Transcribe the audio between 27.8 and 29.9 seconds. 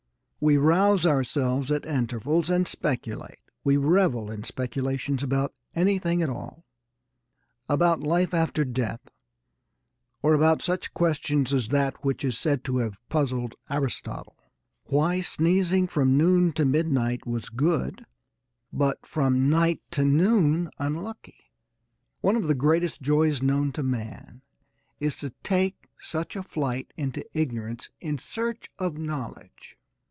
in search of knowledge.